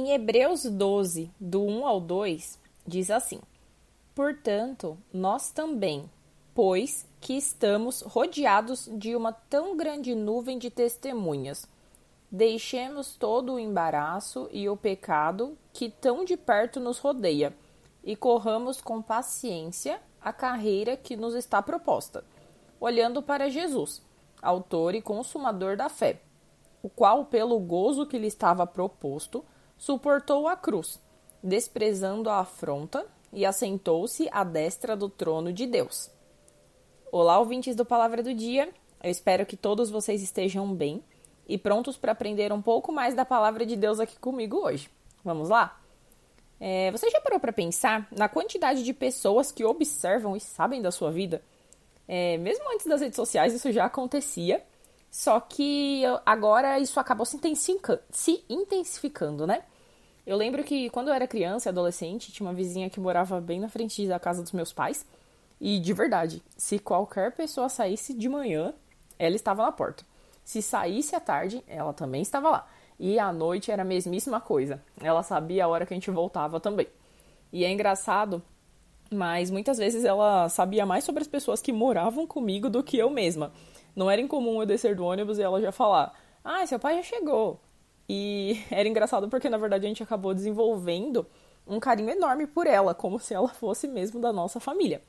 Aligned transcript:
Em 0.00 0.12
Hebreus 0.12 0.64
12, 0.64 1.30
do 1.38 1.62
1 1.62 1.86
ao 1.86 2.00
2, 2.00 2.58
diz 2.86 3.10
assim: 3.10 3.38
Portanto, 4.14 4.96
nós 5.12 5.50
também, 5.50 6.08
pois 6.54 7.06
que 7.20 7.34
estamos 7.34 8.00
rodeados 8.00 8.88
de 8.94 9.14
uma 9.14 9.30
tão 9.30 9.76
grande 9.76 10.14
nuvem 10.14 10.58
de 10.58 10.70
testemunhas, 10.70 11.68
deixemos 12.30 13.14
todo 13.14 13.52
o 13.52 13.58
embaraço 13.58 14.48
e 14.50 14.70
o 14.70 14.74
pecado 14.74 15.54
que 15.70 15.90
tão 15.90 16.24
de 16.24 16.34
perto 16.34 16.80
nos 16.80 16.96
rodeia 16.98 17.54
e 18.02 18.16
corramos 18.16 18.80
com 18.80 19.02
paciência 19.02 20.00
a 20.18 20.32
carreira 20.32 20.96
que 20.96 21.14
nos 21.14 21.34
está 21.34 21.60
proposta, 21.60 22.24
olhando 22.80 23.20
para 23.20 23.50
Jesus, 23.50 24.00
autor 24.40 24.94
e 24.94 25.02
consumador 25.02 25.76
da 25.76 25.90
fé, 25.90 26.22
o 26.82 26.88
qual, 26.88 27.26
pelo 27.26 27.60
gozo 27.60 28.06
que 28.06 28.16
lhe 28.18 28.28
estava 28.28 28.66
proposto, 28.66 29.44
suportou 29.80 30.46
a 30.46 30.54
cruz, 30.54 31.00
desprezando 31.42 32.28
a 32.28 32.40
afronta, 32.40 33.06
e 33.32 33.46
assentou-se 33.46 34.28
à 34.30 34.44
destra 34.44 34.94
do 34.94 35.08
trono 35.08 35.52
de 35.52 35.66
Deus. 35.66 36.10
Olá, 37.10 37.38
ouvintes 37.38 37.74
do 37.74 37.84
Palavra 37.84 38.22
do 38.22 38.34
Dia. 38.34 38.68
Eu 39.02 39.10
espero 39.10 39.46
que 39.46 39.56
todos 39.56 39.88
vocês 39.88 40.20
estejam 40.20 40.74
bem 40.74 41.02
e 41.48 41.56
prontos 41.56 41.96
para 41.96 42.12
aprender 42.12 42.52
um 42.52 42.60
pouco 42.60 42.92
mais 42.92 43.14
da 43.14 43.24
palavra 43.24 43.64
de 43.64 43.74
Deus 43.74 44.00
aqui 44.00 44.18
comigo 44.18 44.58
hoje. 44.58 44.90
Vamos 45.24 45.48
lá? 45.48 45.80
É, 46.58 46.90
você 46.90 47.08
já 47.08 47.20
parou 47.20 47.40
para 47.40 47.52
pensar 47.52 48.06
na 48.10 48.28
quantidade 48.28 48.82
de 48.82 48.92
pessoas 48.92 49.50
que 49.50 49.64
observam 49.64 50.36
e 50.36 50.40
sabem 50.40 50.82
da 50.82 50.90
sua 50.90 51.10
vida? 51.10 51.40
É, 52.06 52.36
mesmo 52.36 52.70
antes 52.74 52.84
das 52.84 53.00
redes 53.00 53.16
sociais, 53.16 53.54
isso 53.54 53.72
já 53.72 53.86
acontecia, 53.86 54.62
só 55.10 55.40
que 55.40 56.02
agora 56.26 56.78
isso 56.78 57.00
acabou 57.00 57.24
se 57.24 57.36
intensificando, 57.36 58.02
se 58.10 58.44
intensificando 58.48 59.46
né? 59.46 59.62
Eu 60.26 60.36
lembro 60.36 60.62
que 60.62 60.90
quando 60.90 61.08
eu 61.08 61.14
era 61.14 61.26
criança 61.26 61.68
e 61.68 61.70
adolescente, 61.70 62.32
tinha 62.32 62.46
uma 62.46 62.54
vizinha 62.54 62.90
que 62.90 63.00
morava 63.00 63.40
bem 63.40 63.58
na 63.58 63.68
frente 63.68 64.06
da 64.06 64.18
casa 64.18 64.42
dos 64.42 64.52
meus 64.52 64.72
pais. 64.72 65.06
E 65.60 65.78
de 65.78 65.92
verdade, 65.92 66.42
se 66.56 66.78
qualquer 66.78 67.32
pessoa 67.32 67.68
saísse 67.68 68.14
de 68.14 68.28
manhã, 68.28 68.72
ela 69.18 69.36
estava 69.36 69.62
na 69.62 69.72
porta. 69.72 70.04
Se 70.44 70.62
saísse 70.62 71.14
à 71.14 71.20
tarde, 71.20 71.62
ela 71.66 71.92
também 71.92 72.22
estava 72.22 72.50
lá. 72.50 72.68
E 72.98 73.18
à 73.18 73.32
noite 73.32 73.70
era 73.70 73.82
a 73.82 73.84
mesmíssima 73.84 74.40
coisa. 74.40 74.82
Ela 75.00 75.22
sabia 75.22 75.64
a 75.64 75.68
hora 75.68 75.86
que 75.86 75.94
a 75.94 75.96
gente 75.96 76.10
voltava 76.10 76.60
também. 76.60 76.86
E 77.52 77.64
é 77.64 77.70
engraçado, 77.70 78.42
mas 79.10 79.50
muitas 79.50 79.78
vezes 79.78 80.04
ela 80.04 80.48
sabia 80.48 80.86
mais 80.86 81.04
sobre 81.04 81.22
as 81.22 81.28
pessoas 81.28 81.60
que 81.60 81.72
moravam 81.72 82.26
comigo 82.26 82.68
do 82.70 82.82
que 82.82 82.98
eu 82.98 83.10
mesma. 83.10 83.52
Não 83.94 84.10
era 84.10 84.20
incomum 84.20 84.60
eu 84.60 84.66
descer 84.66 84.94
do 84.94 85.04
ônibus 85.04 85.38
e 85.38 85.42
ela 85.42 85.60
já 85.60 85.72
falar: 85.72 86.14
Ah, 86.44 86.66
seu 86.66 86.78
pai 86.78 86.96
já 86.96 87.02
chegou. 87.02 87.60
E 88.12 88.60
era 88.72 88.88
engraçado 88.88 89.28
porque, 89.28 89.48
na 89.48 89.56
verdade, 89.56 89.86
a 89.86 89.88
gente 89.88 90.02
acabou 90.02 90.34
desenvolvendo 90.34 91.24
um 91.64 91.78
carinho 91.78 92.10
enorme 92.10 92.44
por 92.44 92.66
ela, 92.66 92.92
como 92.92 93.20
se 93.20 93.32
ela 93.32 93.48
fosse 93.48 93.86
mesmo 93.86 94.20
da 94.20 94.32
nossa 94.32 94.58
família. 94.58 95.00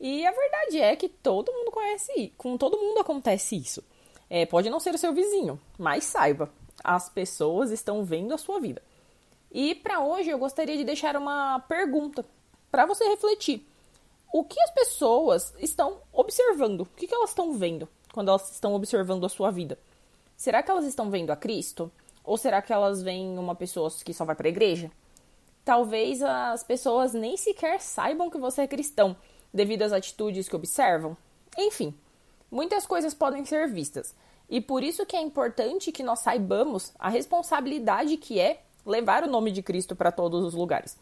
E 0.00 0.26
a 0.26 0.32
verdade 0.32 0.80
é 0.80 0.96
que 0.96 1.08
todo 1.08 1.52
mundo 1.52 1.70
conhece, 1.70 2.34
com 2.36 2.58
todo 2.58 2.76
mundo 2.76 2.98
acontece 2.98 3.56
isso. 3.56 3.84
É, 4.28 4.44
pode 4.44 4.68
não 4.68 4.80
ser 4.80 4.92
o 4.92 4.98
seu 4.98 5.12
vizinho, 5.12 5.60
mas 5.78 6.02
saiba, 6.02 6.50
as 6.82 7.08
pessoas 7.08 7.70
estão 7.70 8.02
vendo 8.02 8.34
a 8.34 8.38
sua 8.38 8.58
vida. 8.58 8.82
E 9.52 9.76
para 9.76 10.00
hoje 10.00 10.30
eu 10.30 10.38
gostaria 10.38 10.76
de 10.76 10.82
deixar 10.82 11.16
uma 11.16 11.60
pergunta 11.60 12.24
para 12.68 12.84
você 12.84 13.04
refletir. 13.04 13.64
O 14.32 14.42
que 14.42 14.60
as 14.60 14.72
pessoas 14.72 15.54
estão 15.60 15.98
observando? 16.12 16.80
O 16.80 16.86
que, 16.86 17.06
que 17.06 17.14
elas 17.14 17.30
estão 17.30 17.52
vendo 17.52 17.88
quando 18.12 18.30
elas 18.30 18.50
estão 18.50 18.74
observando 18.74 19.24
a 19.24 19.28
sua 19.28 19.52
vida? 19.52 19.78
Será 20.36 20.64
que 20.64 20.70
elas 20.72 20.84
estão 20.84 21.08
vendo 21.08 21.30
a 21.30 21.36
Cristo? 21.36 21.92
Ou 22.24 22.36
será 22.38 22.62
que 22.62 22.72
elas 22.72 23.02
veem 23.02 23.38
uma 23.38 23.54
pessoa 23.54 23.90
que 24.02 24.14
só 24.14 24.24
vai 24.24 24.34
para 24.34 24.48
a 24.48 24.50
igreja? 24.50 24.90
Talvez 25.64 26.22
as 26.22 26.64
pessoas 26.64 27.12
nem 27.12 27.36
sequer 27.36 27.80
saibam 27.80 28.30
que 28.30 28.38
você 28.38 28.62
é 28.62 28.66
cristão, 28.66 29.14
devido 29.52 29.82
às 29.82 29.92
atitudes 29.92 30.48
que 30.48 30.56
observam. 30.56 31.16
Enfim, 31.56 31.94
muitas 32.50 32.86
coisas 32.86 33.14
podem 33.14 33.44
ser 33.44 33.68
vistas. 33.68 34.14
E 34.48 34.60
por 34.60 34.82
isso 34.82 35.06
que 35.06 35.16
é 35.16 35.20
importante 35.20 35.92
que 35.92 36.02
nós 36.02 36.20
saibamos 36.20 36.92
a 36.98 37.08
responsabilidade 37.08 38.16
que 38.16 38.40
é 38.40 38.62
levar 38.84 39.24
o 39.24 39.30
nome 39.30 39.50
de 39.50 39.62
Cristo 39.62 39.96
para 39.96 40.12
todos 40.12 40.44
os 40.44 40.54
lugares. 40.54 40.98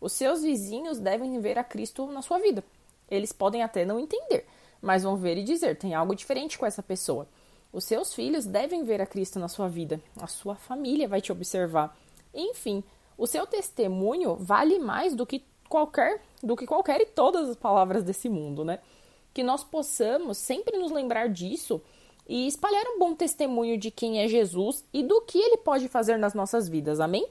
Os 0.00 0.12
seus 0.12 0.42
vizinhos 0.42 0.98
devem 0.98 1.40
ver 1.40 1.58
a 1.58 1.64
Cristo 1.64 2.06
na 2.06 2.22
sua 2.22 2.38
vida. 2.38 2.62
Eles 3.10 3.32
podem 3.32 3.62
até 3.62 3.84
não 3.84 3.98
entender, 3.98 4.46
mas 4.80 5.02
vão 5.02 5.16
ver 5.16 5.36
e 5.38 5.42
dizer: 5.42 5.76
tem 5.76 5.94
algo 5.94 6.14
diferente 6.14 6.58
com 6.58 6.66
essa 6.66 6.82
pessoa. 6.82 7.26
Os 7.72 7.84
seus 7.84 8.14
filhos 8.14 8.46
devem 8.46 8.84
ver 8.84 9.00
a 9.00 9.06
Cristo 9.06 9.38
na 9.38 9.48
sua 9.48 9.68
vida. 9.68 10.00
A 10.20 10.26
sua 10.26 10.54
família 10.54 11.08
vai 11.08 11.20
te 11.20 11.32
observar. 11.32 11.96
Enfim, 12.34 12.82
o 13.18 13.26
seu 13.26 13.46
testemunho 13.46 14.36
vale 14.36 14.78
mais 14.78 15.14
do 15.14 15.26
que 15.26 15.44
qualquer, 15.68 16.22
do 16.42 16.56
que 16.56 16.66
qualquer 16.66 17.00
e 17.00 17.06
todas 17.06 17.48
as 17.48 17.56
palavras 17.56 18.02
desse 18.02 18.28
mundo, 18.28 18.64
né? 18.64 18.78
Que 19.34 19.42
nós 19.42 19.64
possamos 19.64 20.38
sempre 20.38 20.78
nos 20.78 20.90
lembrar 20.90 21.28
disso 21.28 21.80
e 22.28 22.46
espalhar 22.46 22.84
um 22.86 22.98
bom 22.98 23.14
testemunho 23.14 23.78
de 23.78 23.90
quem 23.90 24.20
é 24.20 24.28
Jesus 24.28 24.84
e 24.92 25.02
do 25.02 25.20
que 25.22 25.38
ele 25.38 25.58
pode 25.58 25.88
fazer 25.88 26.18
nas 26.18 26.34
nossas 26.34 26.68
vidas. 26.68 27.00
Amém? 27.00 27.26